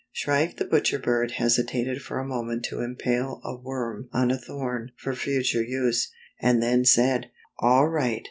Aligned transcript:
Shrike 0.11 0.57
the 0.57 0.65
Butcher 0.65 0.97
Bird 0.97 1.33
hesitated 1.33 2.01
for 2.01 2.17
a 2.17 2.25
mo 2.25 2.41
ment 2.41 2.65
to 2.65 2.79
impale 2.81 3.39
a 3.43 3.55
worm 3.55 4.09
on 4.11 4.31
a 4.31 4.37
thorn 4.39 4.89
for 4.97 5.13
future 5.13 5.61
use, 5.61 6.11
and 6.41 6.59
then 6.59 6.85
said: 6.85 7.29
"All 7.59 7.87
right. 7.87 8.19